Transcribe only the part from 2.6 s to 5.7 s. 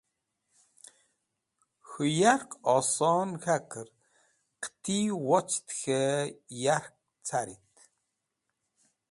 oson k̃hakẽr qẽti wocit